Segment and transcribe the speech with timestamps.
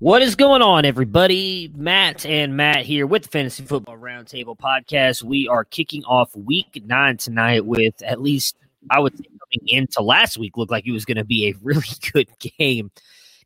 [0.00, 1.70] What is going on, everybody?
[1.74, 5.22] Matt and Matt here with the Fantasy Football Roundtable podcast.
[5.22, 8.56] We are kicking off week nine tonight with at least,
[8.88, 11.54] I would say, coming into last week, looked like it was going to be a
[11.62, 11.82] really
[12.14, 12.90] good game.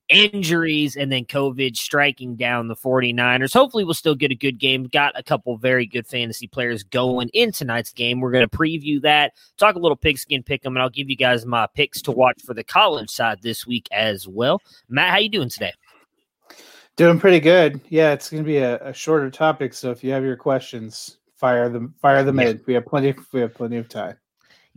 [0.08, 3.52] Injuries and then COVID striking down the 49ers.
[3.52, 4.84] Hopefully, we'll still get a good game.
[4.84, 8.20] Got a couple very good fantasy players going in tonight's game.
[8.20, 11.16] We're going to preview that, talk a little pigskin pick them, and I'll give you
[11.16, 14.62] guys my picks to watch for the college side this week as well.
[14.89, 15.72] Matt, how you doing today?
[16.96, 17.80] Doing pretty good.
[17.88, 19.74] Yeah, it's going to be a, a, shorter topic.
[19.74, 21.94] So if you have your questions, fire them.
[22.00, 22.50] Fire them yeah.
[22.50, 22.62] in.
[22.66, 23.14] We have plenty.
[23.32, 24.16] We have plenty of time.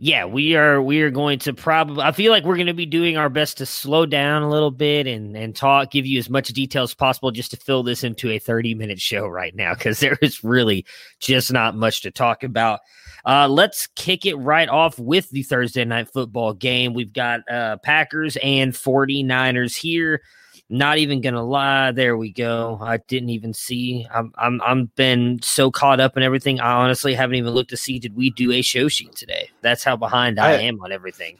[0.00, 0.80] Yeah, we are.
[0.80, 2.02] We are going to probably.
[2.02, 4.70] I feel like we're going to be doing our best to slow down a little
[4.70, 8.02] bit and and talk, give you as much detail as possible, just to fill this
[8.04, 10.86] into a thirty minute show right now because there is really
[11.20, 12.80] just not much to talk about.
[13.24, 16.94] Uh, let's kick it right off with the Thursday night football game.
[16.94, 20.22] We've got uh, Packers and 49ers here.
[20.70, 22.78] Not even gonna lie, there we go.
[22.82, 24.06] I didn't even see.
[24.12, 26.60] I'm I'm I'm been so caught up in everything.
[26.60, 29.48] I honestly haven't even looked to see did we do a show sheet today.
[29.62, 31.38] That's how behind I, I am on everything.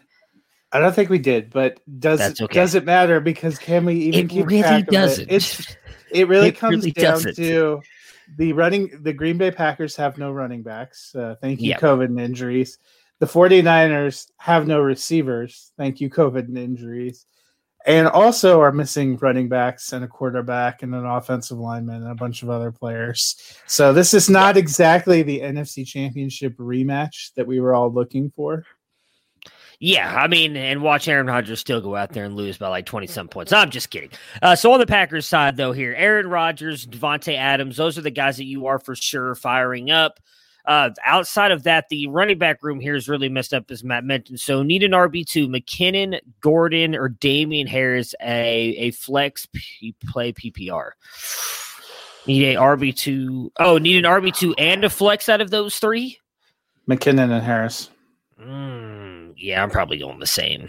[0.72, 2.54] I don't think we did, but does That's okay.
[2.54, 5.24] does it matter because can we even it keep really track doesn't.
[5.24, 5.34] Of it?
[5.34, 5.76] It's
[6.10, 7.36] it really it comes really down doesn't.
[7.36, 7.82] to
[8.38, 11.14] the running the Green Bay Packers have no running backs.
[11.14, 11.80] Uh, thank you, yep.
[11.80, 12.78] COVID and injuries.
[13.18, 15.72] The 49ers have no receivers.
[15.76, 17.26] Thank you, COVID and injuries
[17.86, 22.14] and also are missing running backs and a quarterback and an offensive lineman and a
[22.14, 23.36] bunch of other players.
[23.66, 28.64] So this is not exactly the NFC Championship rematch that we were all looking for.
[29.80, 32.84] Yeah, I mean, and watch Aaron Rodgers still go out there and lose by like
[32.84, 33.52] 20 some points.
[33.52, 34.10] I'm just kidding.
[34.42, 38.10] Uh, so on the Packers side, though, here, Aaron Rodgers, Davante Adams, those are the
[38.10, 40.18] guys that you are for sure firing up.
[40.68, 44.04] Uh, outside of that, the running back room here is really messed up, as Matt
[44.04, 44.38] mentioned.
[44.38, 50.34] So need an RB two, McKinnon, Gordon, or Damien Harris, a a flex P- play
[50.34, 50.90] PPR.
[52.26, 53.50] Need a RB two.
[53.58, 56.18] Oh, need an RB two and a flex out of those three.
[56.86, 57.88] McKinnon and Harris.
[58.38, 60.68] Mm, yeah, I'm probably going the same.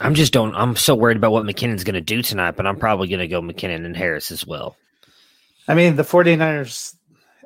[0.00, 0.52] I'm just don't.
[0.56, 3.28] I'm so worried about what McKinnon's going to do tonight, but I'm probably going to
[3.28, 4.76] go McKinnon and Harris as well.
[5.68, 6.96] I mean, the 49ers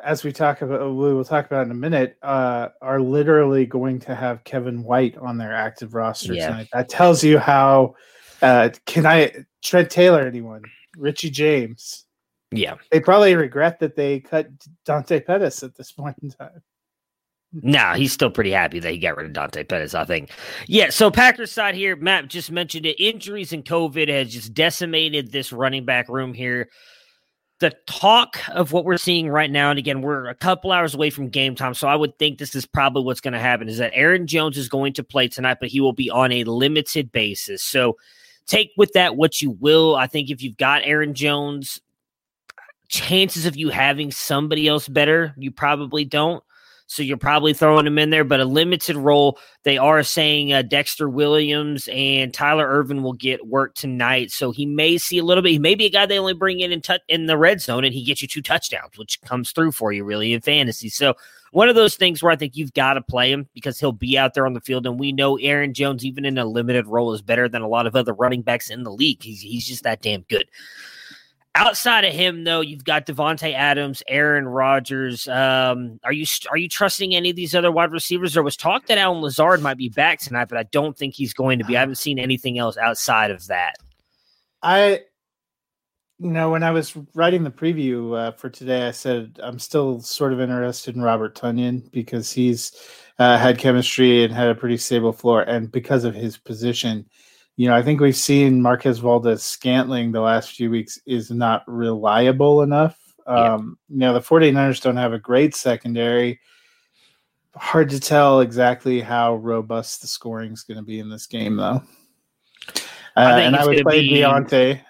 [0.03, 3.99] as we talk about, we will talk about in a minute, uh, are literally going
[4.01, 6.49] to have Kevin White on their active roster yeah.
[6.49, 6.69] tonight.
[6.73, 7.95] That tells you how.
[8.43, 10.27] Uh, can I Trent Taylor?
[10.27, 10.63] Anyone?
[10.97, 12.07] Richie James?
[12.53, 14.49] Yeah, they probably regret that they cut
[14.85, 16.63] Dante Pettis at this point in time.
[17.53, 20.31] No, he's still pretty happy that he got rid of Dante Pettis, I think.
[20.69, 23.03] Yeah, so Packers side here, Matt just mentioned it.
[23.03, 26.69] Injuries and COVID has just decimated this running back room here
[27.61, 31.11] the talk of what we're seeing right now, and again, we're a couple hours away
[31.11, 33.79] from game time, so I would think this is probably what's going to happen is
[33.79, 37.13] that Aaron Jones is going to play tonight, but he will be on a limited
[37.13, 37.63] basis.
[37.63, 37.97] So
[38.47, 39.95] take with that what you will.
[39.95, 41.81] I think if you've got Aaron Jones,
[42.89, 46.43] chances of you having somebody else better, you probably don't.
[46.91, 49.39] So you're probably throwing him in there, but a limited role.
[49.63, 54.67] They are saying uh, Dexter Williams and Tyler Ervin will get work tonight, so he
[54.67, 55.53] may see a little bit.
[55.53, 57.85] He may be a guy they only bring in in, t- in the red zone,
[57.85, 60.89] and he gets you two touchdowns, which comes through for you really in fantasy.
[60.89, 61.15] So
[61.53, 64.19] one of those things where I think you've got to play him because he'll be
[64.19, 67.13] out there on the field, and we know Aaron Jones, even in a limited role,
[67.13, 69.23] is better than a lot of other running backs in the league.
[69.23, 70.49] He's he's just that damn good.
[71.57, 75.27] Outside of him, though, you've got Davante Adams, Aaron Rodgers.
[75.27, 78.35] Um, are you are you trusting any of these other wide receivers?
[78.35, 81.35] There was talk that Allen Lazard might be back tonight, but I don't think he's
[81.35, 81.77] going to be.
[81.77, 83.75] I haven't seen anything else outside of that.
[84.63, 85.01] I
[86.21, 90.01] you know, when I was writing the preview uh, for today, I said I'm still
[90.03, 92.73] sort of interested in Robert Tonyan because he's
[93.19, 97.07] uh, had chemistry and had a pretty stable floor, and because of his position,
[97.61, 102.63] you know, I think we've seen Marquez Valdes-Scantling the last few weeks is not reliable
[102.63, 102.99] enough.
[103.27, 103.95] Um, yeah.
[103.95, 106.41] You know, the 49ers don't have a great secondary.
[107.55, 111.57] Hard to tell exactly how robust the scoring is going to be in this game,
[111.57, 111.83] though.
[112.67, 112.71] Uh,
[113.15, 114.81] I and I would play be, Diontae.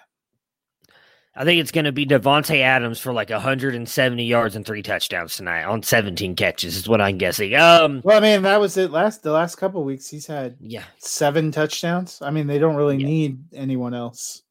[1.33, 5.37] I think it's going to be Davante Adams for like 170 yards and three touchdowns
[5.37, 7.55] tonight on 17 catches is what I'm guessing.
[7.55, 10.09] Um, well, I mean that was it last the last couple weeks.
[10.09, 12.21] He's had yeah seven touchdowns.
[12.21, 13.05] I mean they don't really yeah.
[13.05, 14.43] need anyone else.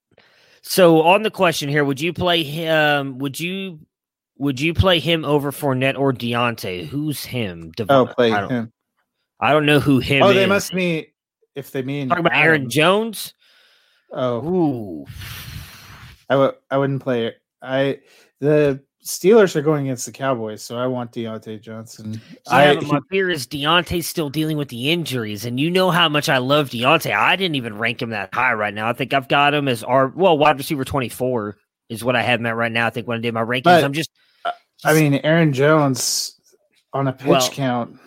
[0.63, 3.19] So on the question here, would you play him?
[3.19, 3.81] Would you
[4.39, 6.87] would you play him over Fournette or Diontae?
[6.87, 7.73] Who's him?
[7.77, 8.73] Dev- oh, play I him.
[9.39, 10.23] I don't know who him.
[10.23, 10.35] Oh, is.
[10.35, 11.05] they must mean
[11.55, 13.35] if they mean talking about Aaron Jones.
[14.13, 15.07] Oh, Ooh.
[16.31, 17.43] I would I wouldn't play it.
[17.61, 18.01] I
[18.41, 22.21] the Steelers are going against the Cowboys, so I want Diontae Johnson.
[22.47, 25.91] Yeah, I, but my fear is Diontae's still dealing with the injuries, and you know
[25.91, 27.15] how much I love Diontae.
[27.15, 28.89] I didn't even rank him that high right now.
[28.89, 31.57] I think I've got him as our well wide receiver twenty four
[31.89, 32.87] is what I have him at right now.
[32.87, 34.11] I think when I did my rankings, but, I'm just.
[34.85, 36.41] I mean, Aaron Jones
[36.93, 37.99] on a pitch well, count.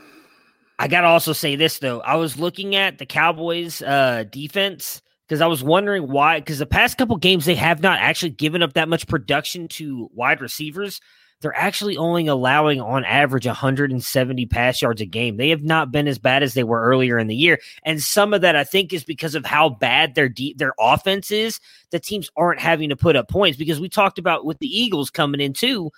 [0.79, 1.99] I gotta also say this though.
[2.01, 6.39] I was looking at the Cowboys' uh, defense because I was wondering why.
[6.39, 10.09] Because the past couple games, they have not actually given up that much production to
[10.13, 10.99] wide receivers.
[11.41, 15.35] They're actually only allowing on average 170 pass yards a game.
[15.35, 18.33] They have not been as bad as they were earlier in the year, and some
[18.33, 21.59] of that I think is because of how bad their de- their offense is.
[21.91, 25.09] The teams aren't having to put up points because we talked about with the Eagles
[25.09, 25.91] coming in too.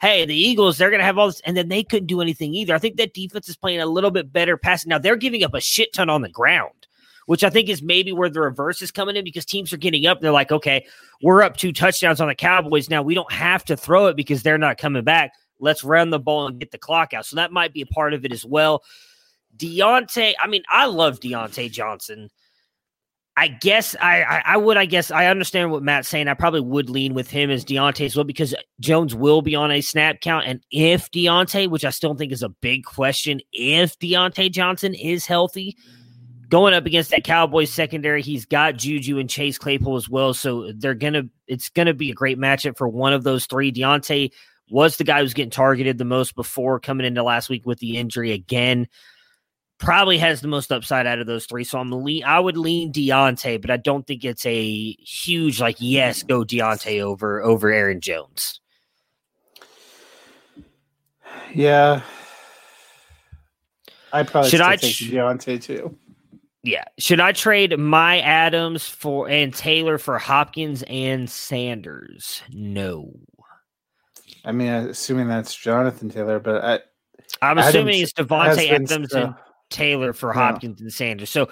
[0.00, 2.54] Hey, the Eagles, they're going to have all this, and then they couldn't do anything
[2.54, 2.74] either.
[2.74, 4.90] I think that defense is playing a little bit better passing.
[4.90, 6.72] Now they're giving up a shit ton on the ground
[7.26, 10.06] which I think is maybe where the reverse is coming in because teams are getting
[10.06, 10.20] up.
[10.20, 10.86] They're like, okay,
[11.20, 13.02] we're up two touchdowns on the Cowboys now.
[13.02, 15.32] We don't have to throw it because they're not coming back.
[15.58, 17.26] Let's run the ball and get the clock out.
[17.26, 18.82] So that might be a part of it as well.
[19.56, 22.30] Diontae, I mean, I love Diontae Johnson.
[23.38, 26.26] I guess I, I, I would I guess I understand what Matt's saying.
[26.26, 29.70] I probably would lean with him as Diontae as well because Jones will be on
[29.70, 33.98] a snap count, and if Diontae, which I still think is a big question, if
[33.98, 35.76] Diontae Johnson is healthy,
[36.48, 40.34] going up against that Cowboys secondary, he's got Juju and Chase Claypool as well.
[40.34, 43.72] So they're gonna it's gonna be a great matchup for one of those three.
[43.72, 44.32] Diontae
[44.70, 47.96] was the guy who's getting targeted the most before coming into last week with the
[47.96, 48.88] injury again.
[49.78, 51.64] Probably has the most upside out of those three.
[51.64, 55.76] So I'm lean I would lean Diontae, but I don't think it's a huge like
[55.78, 58.60] yes, go Diontae over over Aaron Jones.
[61.54, 62.02] Yeah.
[64.12, 65.96] I probably should I take Diontae too.
[66.66, 66.82] Yeah.
[66.98, 72.42] Should I trade my Adams for and Taylor for Hopkins and Sanders?
[72.52, 73.12] No.
[74.44, 76.80] I mean, assuming that's Jonathan Taylor, but I,
[77.40, 79.34] I'm assuming Adams, it's Davante Adams and
[79.70, 80.34] Taylor for yeah.
[80.34, 81.30] Hopkins and Sanders.
[81.30, 81.48] So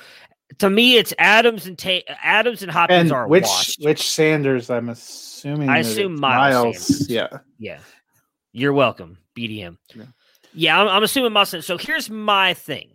[0.58, 3.84] to me, it's Adams and Ta- Adams and Hopkins and are which washed.
[3.84, 4.69] which Sanders?
[4.69, 5.69] I'm assuming.
[5.69, 6.64] I assume Miles.
[6.64, 7.28] Miles yeah.
[7.58, 7.78] Yeah.
[8.52, 9.78] You're welcome, BDM.
[9.94, 10.05] Yeah,
[10.52, 11.64] yeah I'm, I'm assuming Miles.
[11.64, 12.94] So here's my thing.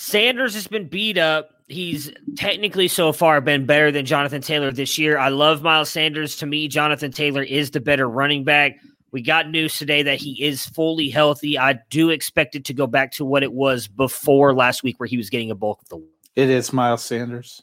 [0.00, 1.50] Sanders has been beat up.
[1.68, 5.18] He's technically so far been better than Jonathan Taylor this year.
[5.18, 6.36] I love Miles Sanders.
[6.36, 8.78] To me, Jonathan Taylor is the better running back.
[9.12, 11.58] We got news today that he is fully healthy.
[11.58, 15.06] I do expect it to go back to what it was before last week, where
[15.06, 16.02] he was getting a bulk of the.
[16.34, 17.60] It is Miles Sanders.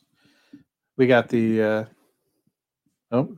[0.95, 1.63] We got the.
[1.63, 1.85] Uh...
[3.11, 3.35] Oh,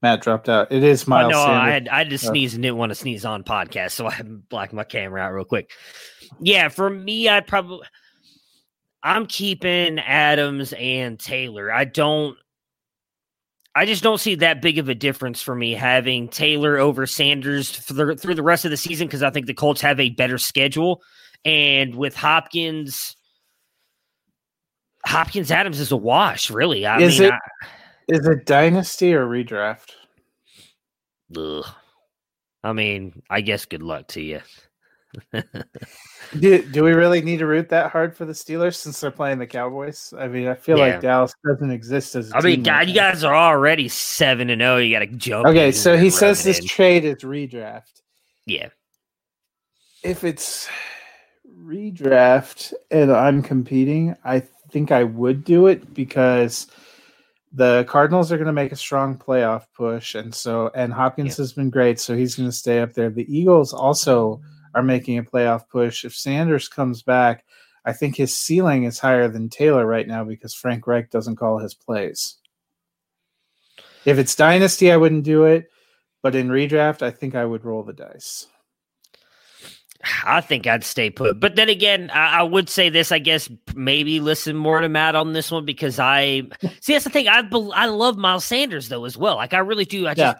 [0.00, 0.72] Matt dropped out.
[0.72, 1.26] It is Miles.
[1.26, 1.60] Oh, no, Sanders.
[1.60, 4.22] I had I had to sneeze and didn't want to sneeze on podcast, so I
[4.22, 5.72] blacked my camera out real quick.
[6.40, 7.86] Yeah, for me, I'd probably
[9.04, 11.70] I'm keeping Adams and Taylor.
[11.70, 12.36] I don't
[13.76, 17.76] I just don't see that big of a difference for me having Taylor over Sanders
[17.86, 20.38] the, through the rest of the season because I think the Colts have a better
[20.38, 21.02] schedule.
[21.44, 23.16] And with Hopkins,
[25.04, 26.86] Hopkins Adams is a wash, really.
[26.86, 27.66] I is mean, it I,
[28.08, 29.90] is it dynasty or redraft?
[31.36, 31.66] Ugh.
[32.62, 34.40] I mean, I guess good luck to you.
[36.38, 39.38] do, do we really need to root that hard for the Steelers since they're playing
[39.38, 40.12] the Cowboys?
[40.18, 40.84] I mean, I feel yeah.
[40.84, 42.32] like Dallas doesn't exist as.
[42.34, 44.74] I mean, God, you guys are already seven and zero.
[44.74, 44.78] Oh.
[44.78, 45.46] You got to joke.
[45.46, 46.66] Okay, so he says this in.
[46.66, 48.02] trade is redraft.
[48.46, 48.68] Yeah.
[50.02, 50.68] If it's
[51.64, 56.66] redraft and I'm competing, I think I would do it because
[57.54, 61.42] the Cardinals are going to make a strong playoff push, and so and Hopkins yeah.
[61.42, 63.10] has been great, so he's going to stay up there.
[63.10, 64.42] The Eagles also
[64.74, 66.04] are making a playoff push.
[66.04, 67.44] If Sanders comes back,
[67.84, 71.58] I think his ceiling is higher than Taylor right now because Frank Reich doesn't call
[71.58, 72.36] his plays.
[74.04, 75.70] If it's dynasty, I wouldn't do it,
[76.22, 78.46] but in redraft, I think I would roll the dice.
[80.26, 81.40] I think I'd stay put.
[81.40, 83.10] But then again, I, I, would say this.
[83.10, 86.42] I guess maybe listen more to Matt on this one because I
[86.80, 87.28] see that's the thing.
[87.28, 87.42] I
[87.74, 89.36] I love Miles Sanders though as well.
[89.36, 90.06] Like I really do.
[90.06, 90.36] I just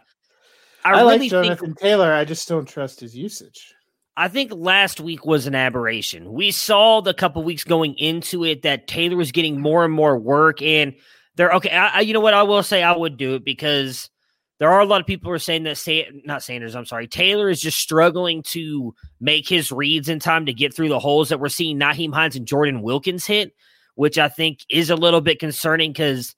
[0.85, 2.13] I, I really like Jonathan think, Taylor.
[2.13, 3.75] I just don't trust his usage.
[4.17, 6.33] I think last week was an aberration.
[6.33, 10.17] We saw the couple weeks going into it that Taylor was getting more and more
[10.17, 10.95] work, and
[11.35, 11.71] they're okay.
[11.71, 12.35] I, I, you know what?
[12.35, 14.09] I will say I would do it because
[14.61, 17.09] there are a lot of people who are saying that say not Sanders, I'm sorry,
[17.09, 21.31] Taylor is just struggling to make his reads in time to get through the holes
[21.31, 23.53] that we're seeing Nyheim Hines and Jordan Wilkins hit,
[23.97, 26.37] which I think is a little bit concerning because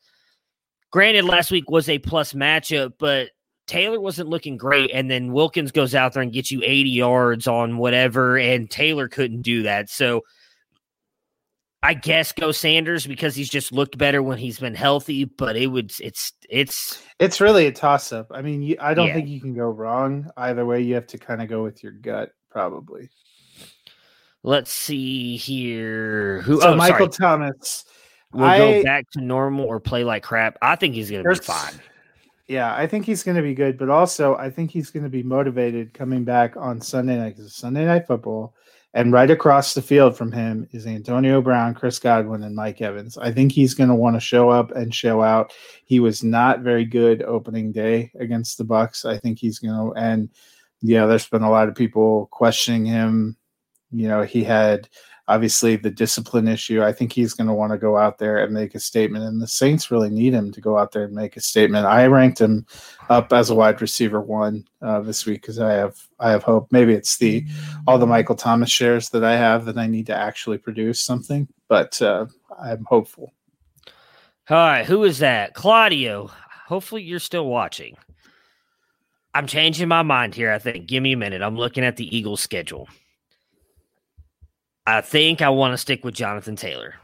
[0.90, 3.28] granted last week was a plus matchup, but
[3.66, 7.46] Taylor wasn't looking great, and then Wilkins goes out there and gets you 80 yards
[7.46, 9.90] on whatever, and Taylor couldn't do that.
[9.90, 10.22] So
[11.82, 15.68] I guess go Sanders because he's just looked better when he's been healthy, but it
[15.68, 18.26] would it's it's it's really a toss up.
[18.30, 19.14] I mean, you, I don't yeah.
[19.14, 20.80] think you can go wrong either way.
[20.80, 23.08] You have to kind of go with your gut, probably.
[24.42, 26.40] Let's see here.
[26.42, 26.60] Who?
[26.60, 27.30] So oh, Michael sorry.
[27.30, 27.84] Thomas
[28.32, 30.58] will I, go back to normal or play like crap.
[30.62, 31.80] I think he's going to be fine.
[32.48, 35.10] Yeah, I think he's going to be good, but also I think he's going to
[35.10, 38.54] be motivated coming back on Sunday night because Sunday night football,
[38.94, 43.18] and right across the field from him is Antonio Brown, Chris Godwin, and Mike Evans.
[43.18, 45.52] I think he's going to want to show up and show out.
[45.84, 49.04] He was not very good opening day against the Bucs.
[49.04, 50.30] I think he's going to, and
[50.82, 53.36] yeah, there's been a lot of people questioning him.
[53.90, 54.88] You know, he had
[55.28, 56.82] obviously the discipline issue.
[56.82, 59.40] I think he's going to want to go out there and make a statement, and
[59.40, 61.86] the Saints really need him to go out there and make a statement.
[61.86, 62.66] I ranked him
[63.08, 66.68] up as a wide receiver one uh, this week because I have I have hope.
[66.70, 67.44] Maybe it's the
[67.86, 71.48] all the Michael Thomas shares that I have that I need to actually produce something,
[71.68, 72.26] but uh,
[72.60, 73.32] I'm hopeful.
[74.48, 75.54] All right, who is that?
[75.54, 76.30] Claudio.
[76.66, 77.96] Hopefully, you're still watching.
[79.34, 80.52] I'm changing my mind here.
[80.52, 80.86] I think.
[80.86, 81.42] Give me a minute.
[81.42, 82.88] I'm looking at the Eagles' schedule.
[84.86, 86.94] I think I want to stick with Jonathan Taylor.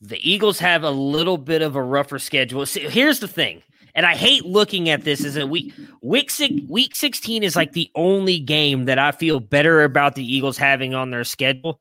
[0.00, 2.66] The Eagles have a little bit of a rougher schedule.
[2.66, 3.62] See, here's the thing,
[3.94, 6.32] and I hate looking at this as a week week
[6.68, 10.92] week 16 is like the only game that I feel better about the Eagles having
[10.92, 11.80] on their schedule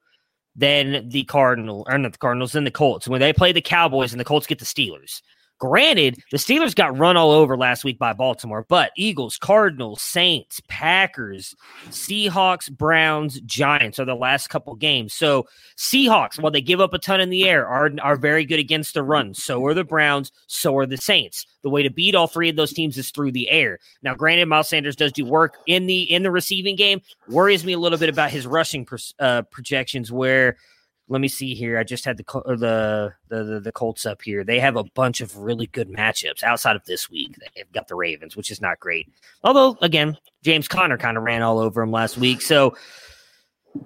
[0.56, 3.08] than the Cardinal or not the Cardinals than the Colts.
[3.08, 5.22] When they play the Cowboys and the Colts get the Steelers.
[5.62, 10.60] Granted, the Steelers got run all over last week by Baltimore, but Eagles, Cardinals, Saints,
[10.68, 11.56] Packers,
[11.90, 15.14] Seahawks, Browns, Giants are the last couple games.
[15.14, 15.46] So
[15.78, 18.96] Seahawks, while they give up a ton in the air, are are very good against
[18.96, 19.36] the run.
[19.36, 20.32] So are the Browns.
[20.48, 21.46] So are the Saints.
[21.62, 23.78] The way to beat all three of those teams is through the air.
[24.02, 27.04] Now, granted, Miles Sanders does do work in the in the receiving game.
[27.28, 28.88] Worries me a little bit about his rushing
[29.20, 30.58] uh, projections, where
[31.12, 31.78] let me see here.
[31.78, 34.46] I just had the the, the the Colts up here.
[34.46, 37.36] They have a bunch of really good matchups outside of this week.
[37.54, 39.12] They've got the Ravens, which is not great.
[39.44, 42.42] Although, again, James Conner kind of ran all over them last week.
[42.42, 42.78] So,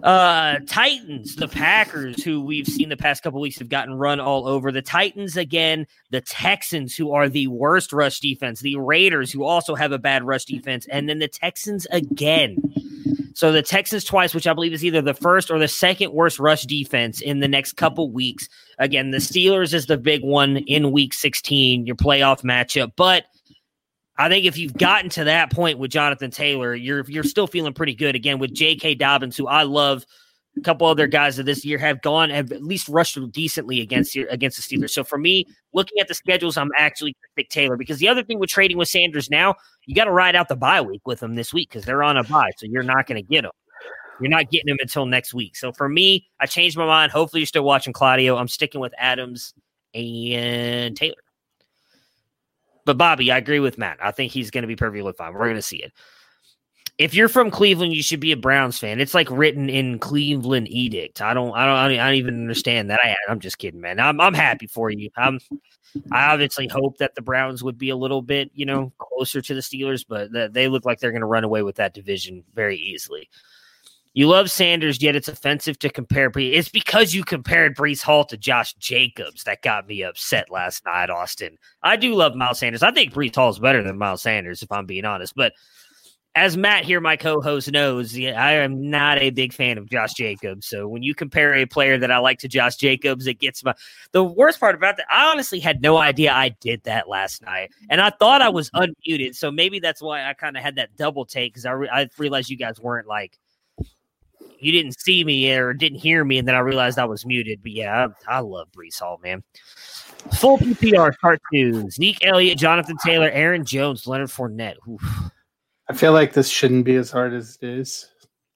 [0.03, 4.47] uh, Titans, the Packers, who we've seen the past couple weeks have gotten run all
[4.47, 4.71] over.
[4.71, 8.61] The Titans again, the Texans, who are the worst rush defense.
[8.61, 12.57] The Raiders, who also have a bad rush defense, and then the Texans again.
[13.35, 16.39] So the Texans twice, which I believe is either the first or the second worst
[16.39, 18.47] rush defense in the next couple weeks.
[18.79, 22.93] Again, the Steelers is the big one in week 16, your playoff matchup.
[22.95, 23.25] But
[24.17, 27.73] I think if you've gotten to that point with Jonathan Taylor, you're you're still feeling
[27.73, 28.15] pretty good.
[28.15, 28.95] Again, with J.K.
[28.95, 30.05] Dobbins, who I love,
[30.57, 34.15] a couple other guys of this year have gone have at least rushed decently against
[34.15, 34.91] against the Steelers.
[34.91, 38.07] So for me, looking at the schedules, I'm actually going to pick Taylor because the
[38.07, 39.55] other thing with trading with Sanders now,
[39.85, 42.15] you got to ride out the bye week with them this week because they're on
[42.15, 43.51] a bye, so you're not going to get them.
[44.21, 45.57] You're not getting them until next week.
[45.57, 47.11] So for me, I changed my mind.
[47.11, 48.37] Hopefully, you're still watching Claudio.
[48.37, 49.53] I'm sticking with Adams
[49.93, 51.15] and Taylor.
[52.85, 53.97] But Bobby, I agree with Matt.
[54.01, 55.33] I think he's going to be perfectly fine.
[55.33, 55.91] We're going to see it
[56.97, 59.01] if you're from Cleveland, you should be a Browns fan.
[59.01, 61.21] It's like written in Cleveland edict.
[61.21, 63.01] I don't, I don't, I don't, even understand that.
[63.03, 63.99] I, I'm just kidding, man.
[63.99, 65.09] I'm, I'm happy for you.
[65.17, 65.39] I'm,
[66.11, 69.53] I obviously hope that the Browns would be a little bit, you know, closer to
[69.53, 72.43] the Steelers, but th- they look like they're going to run away with that division
[72.53, 73.29] very easily.
[74.15, 76.31] You love Sanders, yet it's offensive to compare.
[76.37, 81.09] It's because you compared Breece Hall to Josh Jacobs that got me upset last night,
[81.09, 81.57] Austin.
[81.83, 82.81] I do love Miles Sanders.
[82.81, 85.35] I think Breece Hall is better than Miles Sanders, if I'm being honest.
[85.35, 85.51] But
[86.33, 90.65] as Matt here, my co-host knows, I am not a big fan of Josh Jacobs.
[90.65, 93.73] So when you compare a player that I like to Josh Jacobs, it gets my.
[94.13, 97.71] The worst part about that, I honestly had no idea I did that last night,
[97.89, 99.35] and I thought I was unmuted.
[99.35, 102.07] So maybe that's why I kind of had that double take because I, re- I
[102.17, 103.37] realized you guys weren't like
[104.59, 107.61] you didn't see me or didn't hear me, and then I realized I was muted.
[107.61, 109.43] But yeah, I, I love Breece Hall, man.
[110.39, 114.75] Full PPR cartoons: Zeke Elliott, Jonathan Taylor, Aaron Jones, Leonard Fournette.
[114.89, 115.31] Oof.
[115.87, 118.09] I feel like this shouldn't be as hard as it is.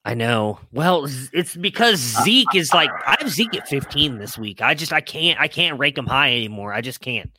[0.04, 0.58] I know.
[0.72, 4.62] Well, it's because uh, Zeke is uh, like I have Zeke at 15 this week.
[4.62, 6.72] I just I can't I can't rank him high anymore.
[6.72, 7.30] I just can't.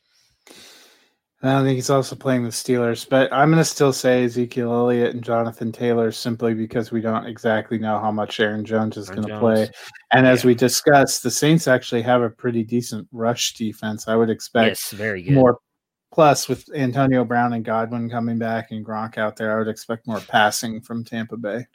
[1.43, 5.15] I think he's also playing the Steelers, but I'm going to still say Ezekiel Elliott
[5.15, 9.27] and Jonathan Taylor simply because we don't exactly know how much Aaron Jones is going
[9.27, 9.67] to play.
[10.11, 10.31] And yeah.
[10.31, 14.07] as we discussed, the Saints actually have a pretty decent rush defense.
[14.07, 15.33] I would expect yes, very good.
[15.33, 15.59] more.
[16.13, 20.05] Plus, with Antonio Brown and Godwin coming back and Gronk out there, I would expect
[20.05, 21.65] more passing from Tampa Bay.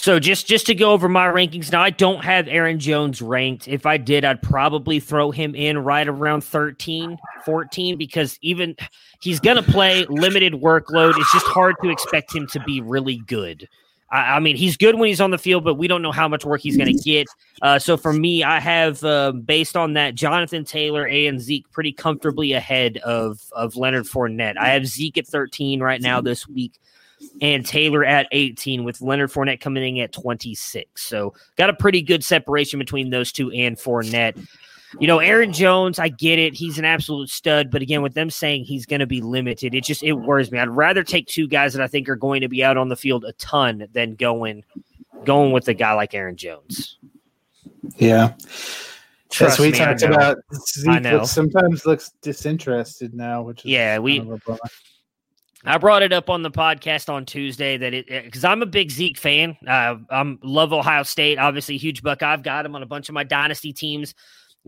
[0.00, 3.68] So just just to go over my rankings now, I don't have Aaron Jones ranked.
[3.68, 8.76] If I did, I'd probably throw him in right around 13, 14 because even
[9.20, 11.18] he's going to play limited workload.
[11.18, 13.68] It's just hard to expect him to be really good.
[14.10, 16.28] I, I mean, he's good when he's on the field, but we don't know how
[16.28, 17.26] much work he's going to get.
[17.60, 21.92] Uh, so for me, I have uh, based on that Jonathan Taylor and Zeke pretty
[21.92, 24.56] comfortably ahead of of Leonard Fournette.
[24.56, 26.72] I have Zeke at 13 right now this week
[27.40, 31.02] and Taylor at 18, with Leonard Fournette coming in at 26.
[31.02, 34.46] So got a pretty good separation between those two and Fournette.
[34.98, 36.54] You know, Aaron Jones, I get it.
[36.54, 37.70] He's an absolute stud.
[37.70, 40.58] But again, with them saying he's going to be limited, it just it worries me.
[40.58, 42.96] I'd rather take two guys that I think are going to be out on the
[42.96, 44.64] field a ton than going
[45.24, 46.98] going with a guy like Aaron Jones.
[47.96, 48.34] Yeah.
[49.30, 54.20] Trust As we me, talked about, Zeke sometimes looks disinterested now, which yeah, we
[55.64, 58.90] I brought it up on the podcast on Tuesday that it because I'm a big
[58.90, 59.56] Zeke fan.
[59.66, 62.22] Uh, I'm love Ohio State, obviously huge buck.
[62.22, 64.14] I've got him on a bunch of my dynasty teams.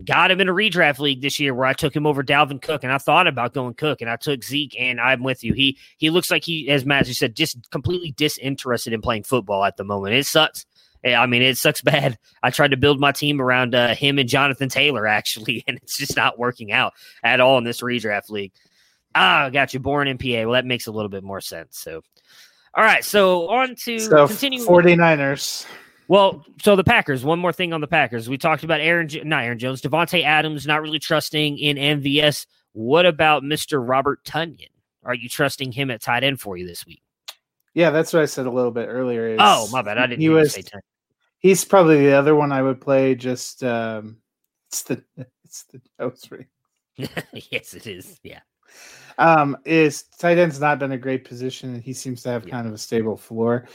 [0.03, 2.83] Got him in a redraft league this year where I took him over Dalvin Cook,
[2.83, 5.53] and I thought about going Cook, and I took Zeke, and I'm with you.
[5.53, 9.63] He he looks like he, as Matt you said, just completely disinterested in playing football
[9.63, 10.15] at the moment.
[10.15, 10.65] It sucks.
[11.05, 12.17] I mean, it sucks bad.
[12.43, 15.97] I tried to build my team around uh, him and Jonathan Taylor actually, and it's
[15.97, 18.51] just not working out at all in this redraft league.
[19.15, 19.79] Ah, got you.
[19.79, 20.43] Born in PA.
[20.43, 21.77] Well, that makes a little bit more sense.
[21.79, 22.01] So,
[22.73, 23.03] all right.
[23.03, 24.65] So on to so continue.
[24.65, 25.65] 49ers.
[26.07, 27.23] Well, so the Packers.
[27.23, 28.29] One more thing on the Packers.
[28.29, 32.45] We talked about Aaron, not Aaron Jones, Davante Adams, not really trusting in MVS.
[32.73, 34.67] What about Mister Robert Tonyan?
[35.05, 37.01] Are you trusting him at tight end for you this week?
[37.73, 39.35] Yeah, that's what I said a little bit earlier.
[39.39, 39.97] oh, my bad.
[39.97, 40.21] I didn't.
[40.21, 40.57] He was.
[41.39, 43.15] He's probably the other one I would play.
[43.15, 44.17] Just um,
[44.69, 45.03] it's the
[45.43, 46.47] it's the nose ring.
[46.97, 48.19] yes, it is.
[48.23, 48.39] Yeah.
[49.17, 52.51] Um, is tight end's not been a great position, and he seems to have yeah.
[52.51, 53.67] kind of a stable floor.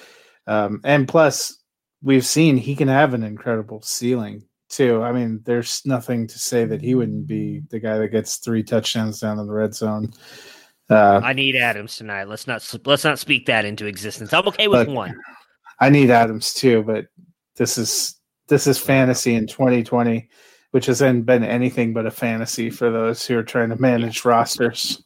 [0.46, 1.62] Um, and plus,
[2.02, 5.02] we've seen he can have an incredible ceiling too.
[5.02, 8.62] I mean, there's nothing to say that he wouldn't be the guy that gets three
[8.62, 10.12] touchdowns down in the red zone.
[10.90, 12.28] Uh, I need Adams tonight.
[12.28, 14.32] Let's not let's not speak that into existence.
[14.32, 15.18] I'm okay with one.
[15.80, 17.06] I need Adams too, but
[17.56, 20.28] this is this is fantasy in 2020
[20.70, 25.02] which hasn't been anything but a fantasy for those who are trying to manage rosters.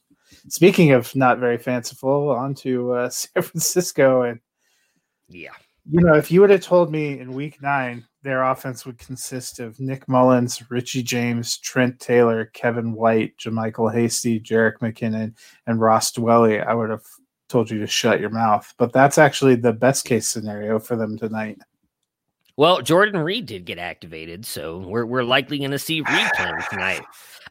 [0.49, 4.23] Speaking of not very fanciful, on to uh, San Francisco.
[4.23, 4.41] And
[5.29, 5.53] yeah,
[5.89, 9.59] you know, if you would have told me in week nine their offense would consist
[9.59, 15.35] of Nick Mullens, Richie James, Trent Taylor, Kevin White, JaMycal Hasty, Jerick McKinnon,
[15.67, 17.05] and Ross Dwelley, I would have
[17.49, 18.73] told you to shut your mouth.
[18.79, 21.59] But that's actually the best case scenario for them tonight.
[22.57, 26.63] Well, Jordan Reed did get activated, so we're we're likely going to see Reed playing
[26.71, 27.03] tonight.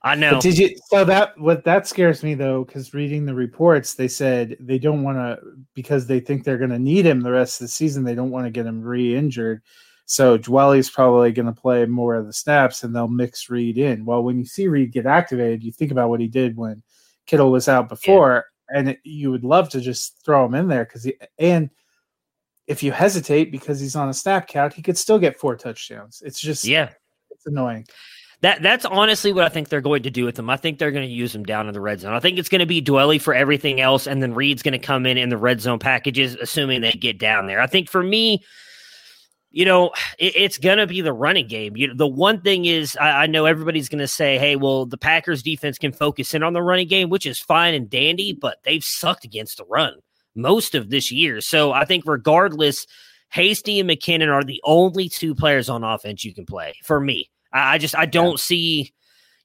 [0.03, 0.33] I know.
[0.33, 0.75] But did you?
[0.89, 5.03] So that what that scares me though, because reading the reports, they said they don't
[5.03, 5.39] want to
[5.73, 8.03] because they think they're going to need him the rest of the season.
[8.03, 9.61] They don't want to get him re-injured.
[10.05, 14.05] So Dwelley's probably going to play more of the snaps, and they'll mix Reed in.
[14.05, 16.83] Well, when you see Reed get activated, you think about what he did when
[17.27, 18.79] Kittle was out before, yeah.
[18.79, 21.69] and it, you would love to just throw him in there because he and
[22.71, 26.23] if you hesitate because he's on a snap count, he could still get four touchdowns.
[26.25, 26.91] It's just yeah,
[27.29, 27.85] it's annoying.
[28.39, 30.49] That that's honestly what I think they're going to do with him.
[30.49, 32.13] I think they're going to use him down in the red zone.
[32.13, 34.79] I think it's going to be Dwelley for everything else, and then Reed's going to
[34.79, 37.59] come in in the red zone packages, assuming they get down there.
[37.59, 38.41] I think for me,
[39.51, 41.75] you know, it, it's going to be the running game.
[41.75, 44.85] You know, the one thing is, I, I know everybody's going to say, "Hey, well,
[44.85, 48.31] the Packers defense can focus in on the running game, which is fine and dandy,
[48.31, 49.95] but they've sucked against the run."
[50.35, 51.41] Most of this year.
[51.41, 52.87] So I think regardless,
[53.29, 57.29] Hasty and McKinnon are the only two players on offense you can play for me.
[57.53, 58.37] I, I just I don't yeah.
[58.37, 58.93] see.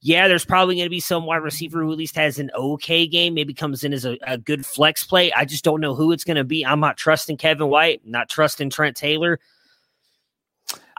[0.02, 3.06] Yeah, there's probably going to be some wide receiver who at least has an okay
[3.08, 5.32] game, maybe comes in as a, a good flex play.
[5.32, 6.64] I just don't know who it's going to be.
[6.64, 9.40] I'm not trusting Kevin White, not trusting Trent Taylor.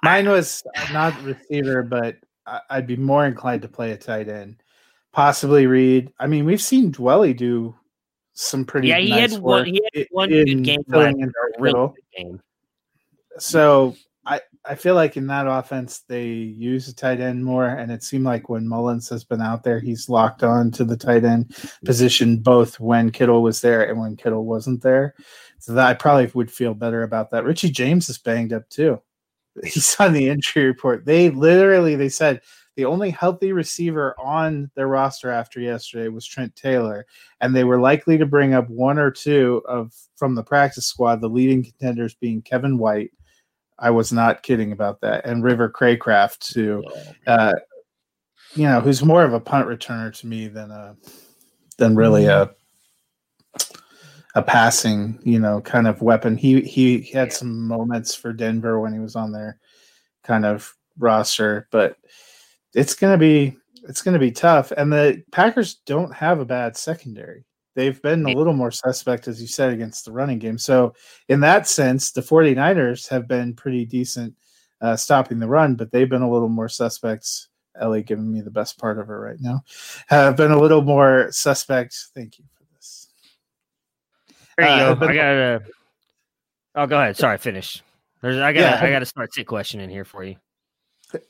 [0.04, 2.18] Mine was not receiver, but
[2.70, 4.62] I'd be more inclined to play a tight end,
[5.14, 6.12] possibly Reed.
[6.20, 7.76] I mean, we've seen Dwelley do
[8.38, 9.00] some pretty yeah.
[9.00, 9.66] He nice had one.
[9.66, 10.84] He had one good game.
[10.88, 12.42] Really good game.
[13.40, 13.96] So
[14.28, 18.04] I I feel like in that offense they use a tight end more, and it
[18.04, 21.48] seemed like when Mullens has been out there, he's locked on to the tight end
[21.48, 21.86] mm-hmm.
[21.86, 25.16] position both when Kittle was there and when Kittle wasn't there.
[25.58, 27.44] So that I probably would feel better about that.
[27.44, 29.02] Richie James is banged up too.
[29.64, 31.06] He's on the injury report.
[31.06, 32.42] They literally they said
[32.78, 37.06] the only healthy receiver on their roster after yesterday was Trent Taylor,
[37.42, 41.20] and they were likely to bring up one or two of from the practice squad,
[41.20, 43.12] the leading contenders being Kevin White
[43.80, 45.26] I was not kidding about that.
[45.26, 46.84] And River Cracraft too,
[47.28, 47.54] uh,
[48.56, 50.96] you know, who's more of a punt returner to me than a
[51.78, 52.50] than really a
[54.36, 56.38] a passing, you know, kind of weapon.
[56.38, 59.60] He he had some moments for Denver when he was on their
[60.24, 61.98] kind of roster, but
[62.78, 64.72] it's gonna be it's gonna be tough.
[64.72, 67.46] And the Packers don't have a bad secondary
[67.78, 70.58] they've been a little more suspect, as you said, against the running game.
[70.58, 70.96] So,
[71.30, 74.34] in that sense, the 49ers have been pretty decent
[74.82, 77.48] uh, stopping the run, but they've been a little more suspects.
[77.80, 79.62] Ellie giving me the best part of her right now.
[80.08, 81.96] Have been a little more suspect.
[82.16, 83.08] Thank you for this.
[84.58, 85.06] There you uh, go.
[85.06, 85.62] I got to.
[86.74, 87.16] Oh, go ahead.
[87.16, 87.84] Sorry, finish.
[88.24, 88.60] There's, I got.
[88.60, 90.38] Yeah, I got a start sit question in here for you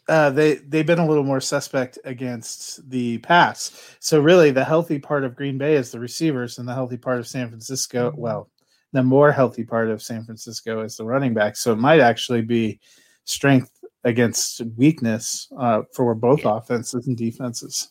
[0.08, 3.96] uh, they they've been a little more suspect against the pass.
[4.00, 7.20] So really, the healthy part of Green Bay is the receivers, and the healthy part
[7.20, 8.20] of San Francisco, mm-hmm.
[8.20, 8.50] well,
[8.94, 11.56] the more healthy part of San Francisco is the running back.
[11.56, 12.80] So it might actually be
[13.26, 13.72] strength
[14.04, 16.58] against weakness uh, for both yeah.
[16.58, 17.90] offenses and defenses.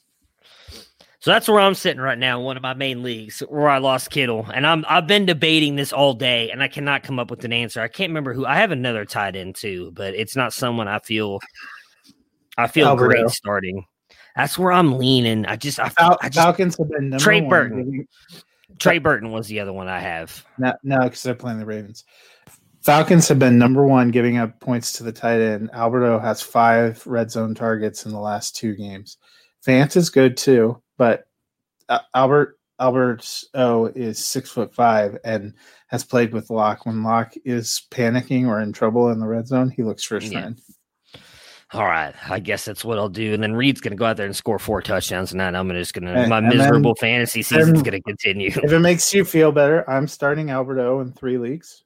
[1.21, 4.11] So that's where I'm sitting right now, one of my main leagues where I lost
[4.11, 7.45] Kittle, and I'm I've been debating this all day, and I cannot come up with
[7.45, 7.81] an answer.
[7.81, 8.47] I can't remember who.
[8.47, 11.41] I have another tight end too, but it's not someone I feel
[12.57, 13.09] I feel Alberto.
[13.09, 13.85] great starting.
[14.35, 15.47] That's where I'm leaning.
[15.47, 18.07] I just, I, Fal- I just Falcons have been Trey Burton.
[18.79, 20.45] Trey Burton was the other one I have.
[20.59, 22.05] No, no, because they're playing the Ravens.
[22.83, 25.71] Falcons have been number one giving up points to the tight end.
[25.73, 29.17] Alberto has five red zone targets in the last two games.
[29.65, 31.27] Vance is good too, but
[31.89, 35.55] uh, Albert Albert O is six foot five and
[35.89, 36.87] has played with Lock.
[36.87, 40.33] When Lock is panicking or in trouble in the red zone, he looks for his
[40.33, 40.51] yeah.
[41.77, 43.35] All right, I guess that's what I'll do.
[43.35, 45.69] And then Reed's going to go out there and score four touchdowns, and then I'm
[45.71, 48.49] just going to my miserable then, fantasy season's going to continue.
[48.49, 51.85] If it makes you feel better, I'm starting Alberto in three leagues.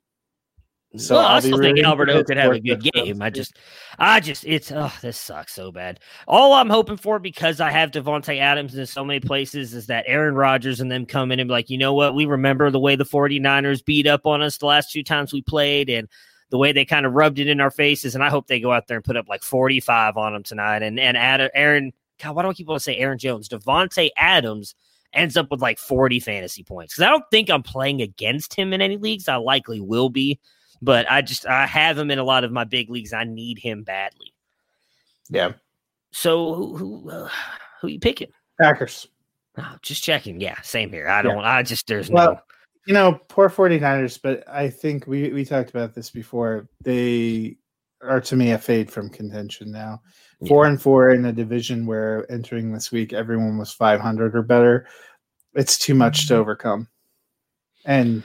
[0.96, 3.22] So well, I still think Alberto could have a good game.
[3.22, 3.56] I just,
[3.98, 6.00] I just, it's oh, this sucks so bad.
[6.26, 10.04] All I'm hoping for because I have Davante Adams in so many places is that
[10.08, 12.80] Aaron Rodgers and them come in and be like, you know what, we remember the
[12.80, 16.08] way the 49ers beat up on us the last two times we played, and
[16.50, 18.14] the way they kind of rubbed it in our faces.
[18.14, 20.82] And I hope they go out there and put up like 45 on them tonight.
[20.82, 23.48] And and Aaron, God, why do I keep want to say Aaron Jones?
[23.48, 24.74] Davante Adams
[25.12, 26.94] ends up with like 40 fantasy points.
[26.94, 29.28] Because I don't think I'm playing against him in any leagues.
[29.28, 30.38] I likely will be,
[30.82, 33.12] but I just I have him in a lot of my big leagues.
[33.12, 34.34] I need him badly.
[35.28, 35.52] Yeah.
[36.12, 37.28] So who who, uh,
[37.80, 38.32] who you picking?
[38.60, 39.06] Packers.
[39.56, 40.40] Oh, just checking.
[40.40, 41.08] Yeah, same here.
[41.08, 41.38] I don't.
[41.38, 41.56] Yeah.
[41.56, 42.40] I just there's well, no.
[42.86, 46.68] You know, poor 49ers, but I think we, we talked about this before.
[46.82, 47.58] They
[48.02, 50.00] are to me a fade from contention now.
[50.40, 50.48] Yeah.
[50.48, 54.86] Four and four in a division where entering this week everyone was 500 or better.
[55.54, 56.40] It's too much to mm-hmm.
[56.40, 56.88] overcome.
[57.84, 58.22] And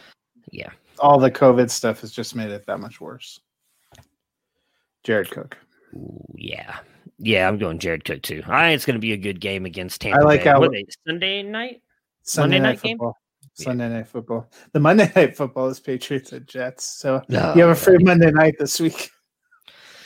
[0.52, 3.39] yeah, all the COVID stuff has just made it that much worse.
[5.04, 5.58] Jared Cook.
[5.94, 6.78] Ooh, yeah.
[7.18, 8.44] Yeah, I'm going Jared Cook too.
[8.48, 10.20] I think it's going to be a good game against Tampa.
[10.20, 10.50] I like Bay.
[10.50, 10.68] how
[11.08, 11.82] Sunday night.
[12.24, 13.12] Sunday Monday night, night game.
[13.56, 14.52] Sunday night football.
[14.74, 16.86] The Monday night football is Patriots and Jets.
[16.86, 19.10] So no, you have a free Monday night this week.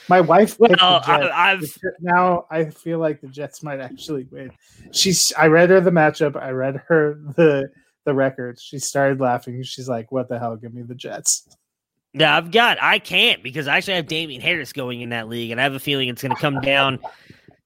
[0.08, 0.74] My wife well,
[1.06, 1.64] I, have
[2.00, 4.50] now I feel like the Jets might actually win.
[4.92, 6.40] She's I read her the matchup.
[6.40, 7.70] I read her the
[8.04, 8.62] the records.
[8.62, 9.62] She started laughing.
[9.62, 10.56] She's like, "What the hell?
[10.56, 11.48] Give me the Jets."
[12.12, 12.78] Yeah, I've got.
[12.82, 15.74] I can't because I actually have Damien Harris going in that league, and I have
[15.74, 16.98] a feeling it's going to come down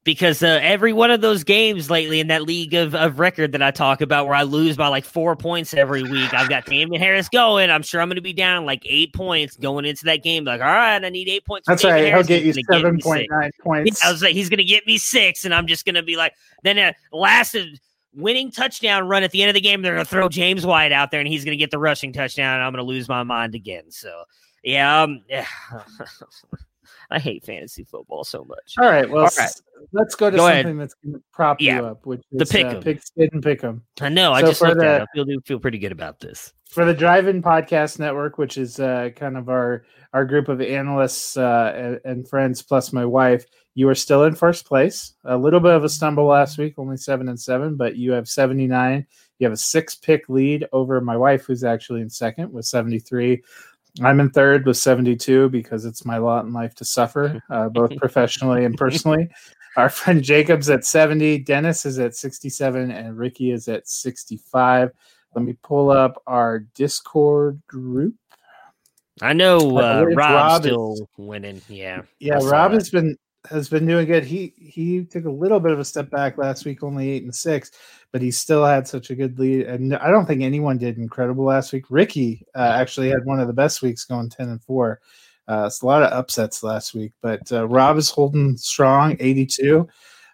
[0.04, 3.62] because uh, every one of those games lately in that league of, of record that
[3.62, 7.00] I talk about where I lose by like four points every week, I've got Damien
[7.00, 7.70] Harris going.
[7.70, 10.44] I'm sure I'm going to be down like eight points going into that game.
[10.44, 11.66] Like, all right, I need eight points.
[11.66, 12.04] That's right.
[12.04, 12.28] Harris.
[12.28, 14.00] He'll get you seven point nine points.
[14.02, 16.02] Yeah, I was like, he's going to get me six, and I'm just going to
[16.02, 17.56] be like, then uh, last
[18.14, 20.92] winning touchdown run at the end of the game, they're going to throw James White
[20.92, 23.08] out there, and he's going to get the rushing touchdown, and I'm going to lose
[23.08, 23.90] my mind again.
[23.90, 24.24] So,
[24.62, 25.46] yeah, um, yeah.
[27.10, 28.74] I hate fantasy football so much.
[28.78, 29.50] All right, well, All right.
[29.92, 30.80] let's go to go something ahead.
[30.80, 31.76] that's going to prop yeah.
[31.76, 33.82] you up, which is the pick uh, pick and pick them.
[34.00, 34.30] I know.
[34.30, 35.08] So I just looked the, at it.
[35.12, 39.10] I feel feel pretty good about this for the Drive-In Podcast Network, which is uh,
[39.14, 43.46] kind of our our group of analysts uh, and, and, friends, plus my wife.
[43.74, 45.14] You are still in first place.
[45.24, 48.28] A little bit of a stumble last week, only seven and seven, but you have
[48.28, 49.06] seventy nine.
[49.38, 52.98] You have a six pick lead over my wife, who's actually in second with seventy
[52.98, 53.42] three.
[54.02, 57.96] I'm in third with 72 because it's my lot in life to suffer, uh, both
[57.96, 59.28] professionally and personally.
[59.76, 64.90] Our friend Jacob's at 70, Dennis is at 67, and Ricky is at 65.
[65.34, 68.14] Let me pull up our Discord group.
[69.20, 71.60] I know uh, Rob's Rob still is, winning.
[71.68, 72.38] Yeah, yeah.
[72.42, 72.78] Rob that.
[72.78, 73.16] has been
[73.48, 74.24] has been doing good.
[74.24, 77.34] He he took a little bit of a step back last week, only eight and
[77.34, 77.70] six,
[78.14, 79.66] but he still had such a good lead.
[79.66, 81.86] And I don't think anyone did incredible last week.
[81.90, 85.00] Ricky uh, actually had one of the best weeks, going ten and four.
[85.48, 89.44] Uh, it's a lot of upsets last week, but uh, Rob is holding strong, eighty
[89.44, 89.88] two.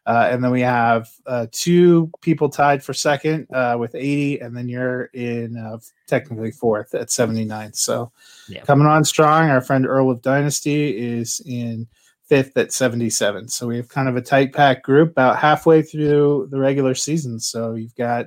[0.04, 4.56] Uh, and then we have uh, two people tied for second uh, with 80, and
[4.56, 7.72] then you're in uh, technically fourth at 79.
[7.74, 8.10] So
[8.48, 8.62] yeah.
[8.64, 9.48] coming on strong.
[9.48, 11.86] Our friend Earl of Dynasty is in
[12.30, 13.48] fifth at 77.
[13.48, 17.40] So we have kind of a tight pack group about halfway through the regular season.
[17.40, 18.26] So you've got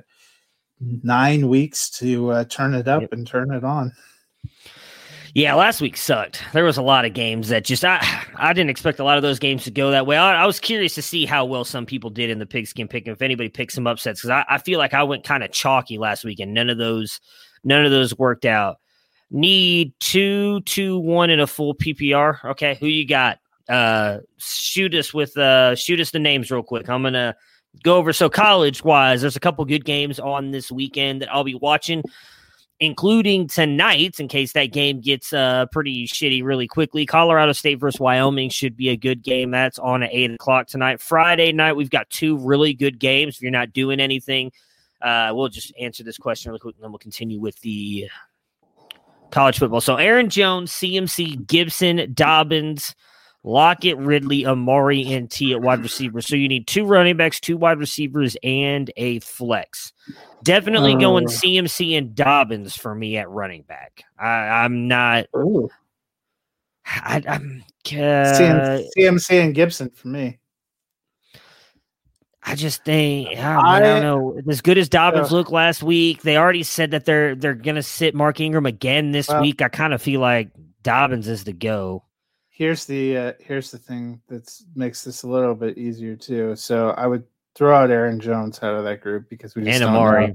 [0.78, 3.12] nine weeks to uh, turn it up yep.
[3.12, 3.92] and turn it on.
[5.32, 6.44] Yeah, last week sucked.
[6.52, 7.98] There was a lot of games that just I
[8.36, 10.16] I didn't expect a lot of those games to go that way.
[10.16, 13.08] I, I was curious to see how well some people did in the pigskin pick,
[13.08, 15.98] if anybody picked some upsets, because I, I feel like I went kind of chalky
[15.98, 17.20] last week, and none of those
[17.64, 18.76] none of those worked out.
[19.30, 22.44] Need two, two, one, in a full PPR.
[22.52, 23.38] Okay, who you got?
[23.68, 26.88] Uh, shoot us with uh, shoot us the names real quick.
[26.88, 27.34] I'm gonna
[27.82, 28.12] go over.
[28.12, 32.02] So college wise, there's a couple good games on this weekend that I'll be watching,
[32.80, 34.20] including tonight.
[34.20, 38.76] In case that game gets uh pretty shitty really quickly, Colorado State versus Wyoming should
[38.76, 39.50] be a good game.
[39.50, 41.00] That's on at eight o'clock tonight.
[41.00, 43.36] Friday night, we've got two really good games.
[43.36, 44.52] If you're not doing anything,
[45.00, 48.08] uh, we'll just answer this question really quick, and then we'll continue with the
[49.30, 49.80] college football.
[49.80, 52.94] So Aaron Jones, CMC, Gibson, Dobbins.
[53.46, 56.22] Lockett, Ridley, Amari, and Tee at wide receiver.
[56.22, 59.92] So you need two running backs, two wide receivers, and a flex.
[60.42, 64.02] Definitely uh, going CMC and Dobbins for me at running back.
[64.18, 65.26] I, am not.
[66.86, 70.38] I, am uh, CMC and Gibson for me.
[72.46, 74.40] I just think I, I, don't know.
[74.48, 77.82] As good as Dobbins uh, looked last week, they already said that they're they're gonna
[77.82, 79.62] sit Mark Ingram again this week.
[79.62, 80.50] I kind of feel like
[80.82, 82.03] Dobbins is the go
[82.54, 86.56] here's the uh, here's the thing that makes this a little bit easier too.
[86.56, 89.90] So I would throw out Aaron Jones out of that group because we just and
[89.90, 90.34] Amari.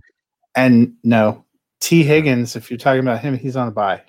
[0.55, 1.45] And no,
[1.79, 2.55] Tee Higgins.
[2.55, 4.01] If you're talking about him, he's on a bye.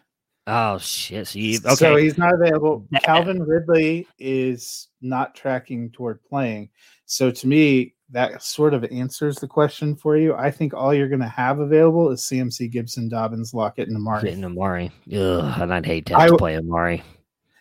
[0.47, 1.29] Oh shit!
[1.29, 1.75] So, you, okay.
[1.77, 2.87] so he's not available.
[3.03, 6.71] Calvin Ridley is not tracking toward playing.
[7.07, 10.35] So to me, that sort of answers the question for you.
[10.35, 14.33] I think all you're going to have available is CMC, Gibson, Dobbins, Lockett, and Amari.
[14.33, 14.91] And Amari.
[15.13, 17.03] Ugh, and I'd hate to, have to play Amari.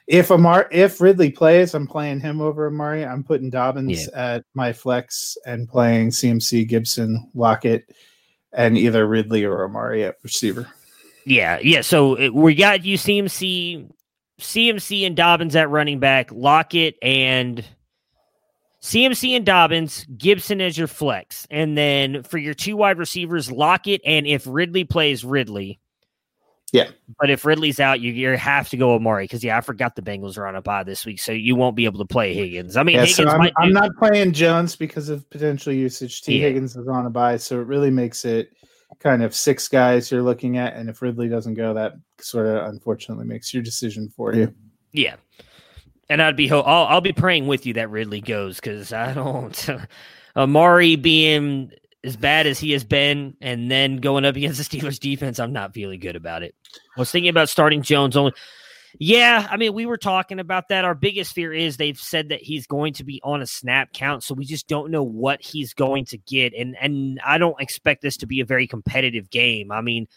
[0.09, 3.05] If Amar if Ridley plays, I'm playing him over Amari.
[3.05, 4.35] I'm putting Dobbins yeah.
[4.35, 7.93] at my flex and playing CMC Gibson Lockett
[8.51, 10.67] and either Ridley or Amari at receiver.
[11.25, 11.81] Yeah, yeah.
[11.81, 13.87] So uh, we got you CMC,
[14.39, 17.63] CMC and Dobbins at running back, Lockett and
[18.81, 24.01] CMC and Dobbins, Gibson as your flex, and then for your two wide receivers, Lockett
[24.03, 25.79] and if Ridley plays Ridley,
[26.71, 26.89] yeah.
[27.19, 29.95] But if Ridley's out, you, you have to go with Amari because, yeah, I forgot
[29.95, 32.33] the Bengals are on a bye this week, so you won't be able to play
[32.33, 32.77] Higgins.
[32.77, 36.21] I mean, yeah, Higgins so I'm, I'm not playing Jones because of potential usage.
[36.21, 36.37] T.
[36.37, 36.47] Yeah.
[36.47, 38.51] Higgins is on a bye, so it really makes it
[38.99, 40.75] kind of six guys you're looking at.
[40.75, 44.53] And if Ridley doesn't go, that sort of unfortunately makes your decision for you.
[44.91, 45.15] Yeah.
[46.09, 49.13] And I'd be, ho- I'll, I'll be praying with you that Ridley goes because I
[49.13, 49.69] don't.
[50.35, 51.71] Amari being
[52.03, 55.53] as bad as he has been, and then going up against the Steelers defense, I'm
[55.53, 56.55] not feeling good about it.
[56.95, 58.33] I was thinking about starting Jones only.
[58.97, 60.83] Yeah, I mean, we were talking about that.
[60.83, 64.23] Our biggest fear is they've said that he's going to be on a snap count,
[64.23, 66.53] so we just don't know what he's going to get.
[66.55, 69.71] And and I don't expect this to be a very competitive game.
[69.71, 70.07] I mean,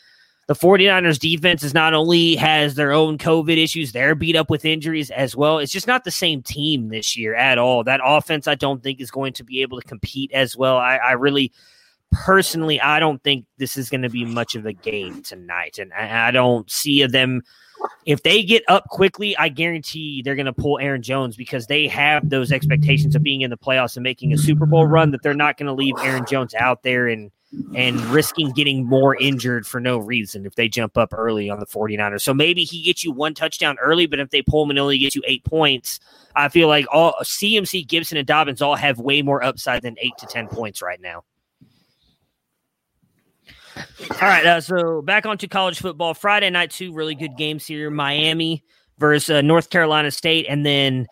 [0.52, 4.66] the 49ers defense is not only has their own COVID issues, they're beat up with
[4.66, 5.58] injuries as well.
[5.58, 7.84] It's just not the same team this year at all.
[7.84, 10.76] That offense, I don't think, is going to be able to compete as well.
[10.76, 11.52] I, I really
[12.10, 15.90] personally, I don't think this is going to be much of a game tonight, and
[15.94, 17.40] I, I don't see them.
[18.04, 21.86] If they get up quickly, I guarantee they're going to pull Aaron Jones because they
[21.88, 25.10] have those expectations of being in the playoffs and making a Super Bowl run.
[25.12, 27.30] That they're not going to leave Aaron Jones out there and
[27.76, 31.66] and risking getting more injured for no reason if they jump up early on the
[31.66, 32.22] 49ers.
[32.22, 34.96] So maybe he gets you one touchdown early, but if they pull him and only
[34.96, 36.00] you eight points,
[36.34, 40.16] I feel like all CMC, Gibson, and Dobbins all have way more upside than eight
[40.18, 41.24] to 10 points right now.
[43.76, 46.14] All right, uh, so back onto college football.
[46.14, 48.62] Friday night, two really good games here: Miami
[48.98, 51.06] versus uh, North Carolina State, and then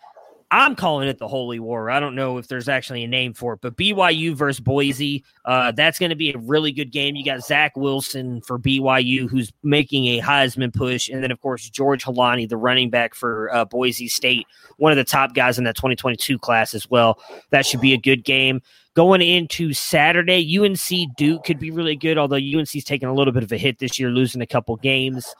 [0.53, 1.89] I'm calling it the Holy War.
[1.89, 5.71] I don't know if there's actually a name for it, but BYU versus Boise, uh,
[5.71, 7.15] that's going to be a really good game.
[7.15, 11.69] You got Zach Wilson for BYU, who's making a Heisman push, and then of course
[11.69, 14.45] George Holani, the running back for uh, Boise State,
[14.75, 17.21] one of the top guys in that 2022 class as well.
[17.51, 18.61] That should be a good game.
[18.93, 23.43] Going into Saturday, UNC Duke could be really good, although UNC's taken a little bit
[23.43, 25.33] of a hit this year, losing a couple games.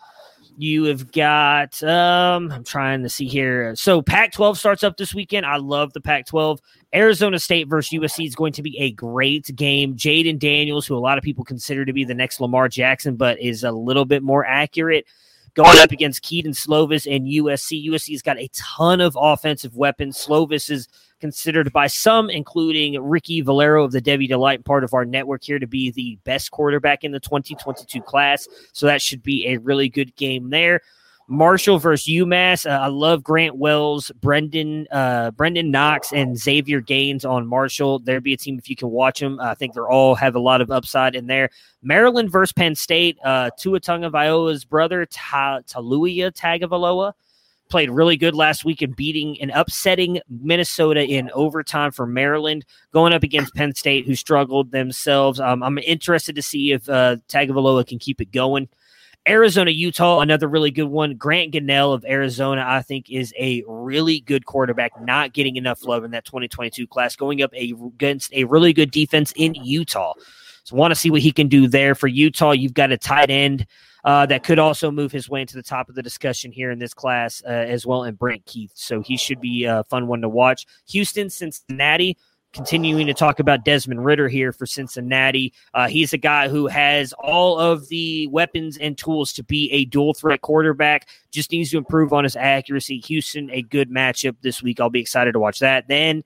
[0.58, 3.76] You have got, um, I'm trying to see here.
[3.76, 5.46] So Pac 12 starts up this weekend.
[5.46, 6.62] I love the Pac 12.
[6.96, 9.98] Arizona State versus USC is going to be a great game.
[9.98, 13.42] Jayden Daniels, who a lot of people consider to be the next Lamar Jackson, but
[13.42, 15.06] is a little bit more accurate
[15.54, 17.88] going oh, up against Kedon Slovis and USC.
[17.88, 20.18] USC's got a ton of offensive weapons.
[20.18, 20.88] Slovis is
[21.20, 25.60] considered by some, including Ricky Valero of the Debbie Delight, part of our network here,
[25.60, 28.48] to be the best quarterback in the 2022 class.
[28.74, 30.82] So that should be a really good game there.
[31.32, 32.70] Marshall versus UMass.
[32.70, 38.00] Uh, I love Grant Wells, Brendan, uh, Brenden Knox, and Xavier Gaines on Marshall.
[38.00, 39.40] There'd be a team if you can watch them.
[39.40, 41.50] I think they're all have a lot of upside in there.
[41.82, 43.18] Maryland versus Penn State.
[43.24, 47.14] Uh, Tua Tagovailoa's brother, Ta- Taulia Tagovailoa
[47.70, 53.14] played really good last week in beating and upsetting Minnesota in overtime for Maryland, going
[53.14, 55.40] up against Penn State, who struggled themselves.
[55.40, 58.68] Um, I'm interested to see if uh, Tagovailoa can keep it going.
[59.28, 61.16] Arizona, Utah, another really good one.
[61.16, 66.04] Grant Gunnell of Arizona, I think, is a really good quarterback, not getting enough love
[66.04, 70.14] in that 2022 class, going up against a really good defense in Utah.
[70.64, 72.52] So, want to see what he can do there for Utah.
[72.52, 73.68] You've got a tight end
[74.04, 76.80] uh, that could also move his way into the top of the discussion here in
[76.80, 78.72] this class uh, as well, and Brant Kuithe.
[78.74, 80.66] So, he should be a fun one to watch.
[80.88, 82.18] Houston, Cincinnati
[82.54, 85.54] continuing to talk about Desmond Ridder here for Cincinnati.
[85.74, 89.86] Uh, he's a guy who has all of the weapons and tools to be a
[89.86, 91.08] dual threat quarterback.
[91.32, 93.00] Just needs to improve on his accuracy.
[93.00, 94.80] Houston, a good matchup this week.
[94.80, 95.88] I'll be excited to watch that.
[95.88, 96.24] Then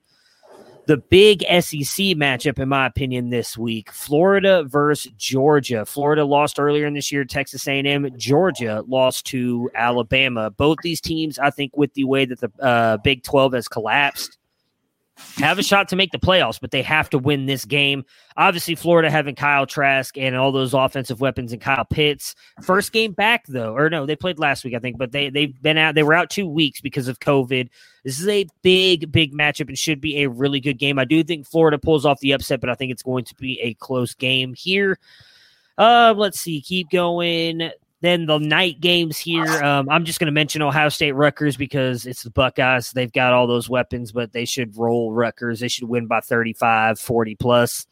[0.86, 5.84] the big SEC matchup, in my opinion, this week: Florida versus Georgia.
[5.84, 7.24] Florida lost earlier in this year.
[7.24, 8.08] Texas A&M.
[8.16, 10.50] Georgia lost to Alabama.
[10.50, 14.38] Both these teams, I think, with the way that the uh, Big Twelve has collapsed
[15.38, 18.04] have a shot to make the playoffs, but they have to win this game.
[18.36, 22.34] Obviously, Florida having Kyle Trask and all those offensive weapons and Kyle Pitts.
[22.62, 25.60] First game back though, or no, they played last week, I think, but they they've
[25.62, 25.94] been out.
[25.94, 27.68] They were out two weeks because of COVID.
[28.04, 30.98] This is a big, big matchup and should be a really good game.
[30.98, 33.60] I do think Florida pulls off the upset, but I think it's going to be
[33.60, 34.98] a close game here.
[35.78, 36.60] Uh, let's see.
[36.60, 37.70] Keep going.
[38.02, 39.46] Then the night games here.
[39.62, 42.92] Um, I'm just going to mention Ohio State Rutgers because it's the Buckeyes.
[42.92, 45.60] They've got all those weapons, but they should roll Rutgers.
[45.60, 47.86] They should win by 35, 40 plus.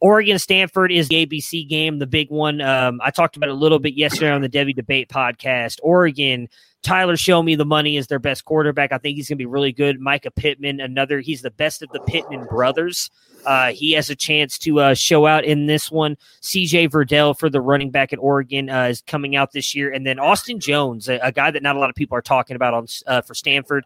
[0.00, 2.60] Oregon Stanford is the ABC game, the big one.
[2.60, 5.80] Um, I talked about a little bit yesterday on the Debbie Debate podcast.
[5.82, 6.48] Oregon,
[6.82, 8.92] Tyler Show Me the Money is their best quarterback.
[8.92, 10.00] I think he's going to be really good.
[10.00, 13.10] Mycah Pittman, another, he's the best of the Pittman brothers.
[13.44, 16.16] Uh, he has a chance to uh, show out in this one.
[16.42, 20.06] CJ Verdell for the running back at Oregon uh, is coming out this year, and
[20.06, 22.74] then Austin Jones, a, a, guy that not a lot of people are talking about
[22.74, 23.84] on uh, for Stanford.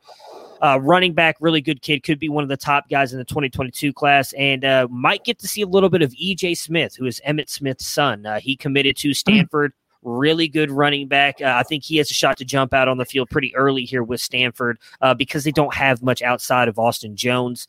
[0.61, 3.25] Uh, running back, really good kid, could be one of the top guys in the
[3.25, 7.05] 2022 class, and uh, might get to see a little bit of EJ Smith, who
[7.05, 8.27] is Emmitt Smith's son.
[8.41, 11.41] he committed to Stanford really good running back.
[11.41, 13.85] Uh, I think he has a shot to jump out on the field pretty early
[13.85, 17.67] here with Stanford uh, because they don't have much outside of Austin Jones.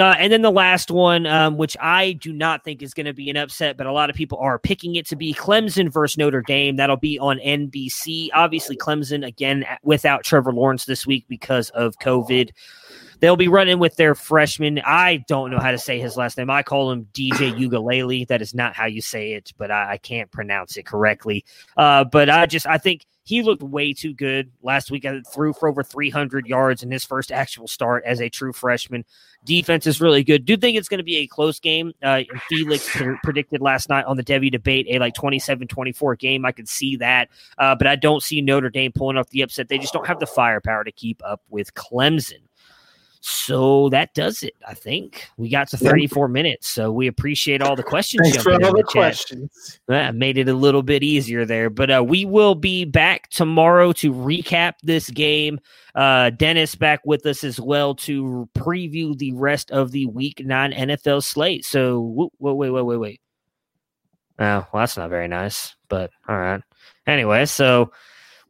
[0.00, 3.12] Uh, and then the last one, um, which I do not think is going to
[3.12, 6.16] be an upset, but a lot of people are picking it to be Clemson versus
[6.16, 6.76] Notre Dame.
[6.76, 8.30] That'll be on NBC.
[8.32, 12.52] Obviously, Clemson again without Trevor Lawrence this week because of COVID.
[13.22, 14.82] They'll be running with their freshman.
[14.84, 16.50] I don't know how to say his last name.
[16.50, 18.26] I call him DJ Ugalele.
[18.26, 21.44] That is not how you say it, but I, I can't pronounce it correctly.
[21.76, 25.04] Uh, but I just I think he looked way too good last week.
[25.04, 29.04] I threw for over 300 yards in his first actual start as a true freshman.
[29.44, 30.44] Defense is really good.
[30.44, 31.92] Do think it's going to be a close game.
[32.02, 32.88] Uh, Felix
[33.22, 36.44] predicted last night on the Debbie debate a like 27 24 game.
[36.44, 39.68] I could see that, uh, but I don't see Notre Dame pulling off the upset.
[39.68, 42.40] They just don't have the firepower to keep up with Clemson.
[43.24, 44.54] So that does it.
[44.66, 46.68] I think we got to 34 minutes.
[46.68, 48.28] So we appreciate all the questions.
[48.28, 49.80] Thanks for all the, the questions.
[49.86, 51.70] That made it a little bit easier there.
[51.70, 55.60] But uh, we will be back tomorrow to recap this game.
[55.94, 60.72] Uh, Dennis back with us as well to preview the rest of the Week Nine
[60.72, 61.64] NFL slate.
[61.64, 62.00] So
[62.40, 63.20] wait, wait, wait, wait, wait.
[64.40, 65.76] Oh, well, that's not very nice.
[65.88, 66.60] But all right.
[67.06, 67.92] Anyway, so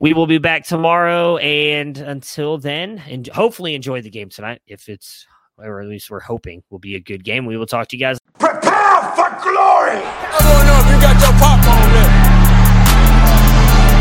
[0.02, 1.38] we will be back tomorrow.
[1.38, 4.60] And until then, and hopefully enjoy the game tonight.
[4.66, 5.26] If it's,
[5.56, 7.46] or at least we're hoping will be a good game.
[7.46, 8.18] We will talk to you guys.
[8.34, 10.02] Prepare for glory.
[10.02, 12.18] I want to know if you got your popcorn ready.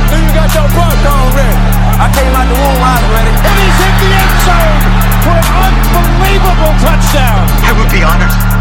[0.10, 1.58] Do you got your popcorn ready?
[2.02, 3.34] I came out the womb, I was ready.
[3.38, 4.82] And he's hit the end zone.
[5.22, 7.46] for an unbelievable touchdown.
[7.62, 8.61] I would be honored